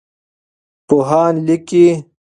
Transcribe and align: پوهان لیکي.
پوهان 0.87 1.33
لیکي. 1.45 1.85